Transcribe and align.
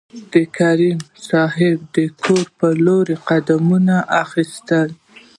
د 0.31 0.33
کریمي 0.55 1.07
صیب 1.27 1.79
د 1.95 1.97
کور 2.23 2.45
په 2.57 2.67
لور 2.85 3.07
قدمونه 3.27 3.95
اخیستل. 4.23 4.89